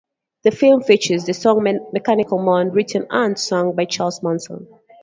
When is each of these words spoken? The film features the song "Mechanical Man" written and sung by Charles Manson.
The 0.41 0.49
film 0.49 0.81
features 0.81 1.25
the 1.27 1.33
song 1.35 1.61
"Mechanical 1.93 2.41
Man" 2.43 2.71
written 2.71 3.05
and 3.11 3.37
sung 3.37 3.75
by 3.75 3.85
Charles 3.85 4.23
Manson. 4.23 4.65